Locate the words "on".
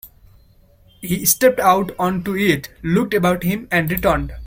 1.99-2.23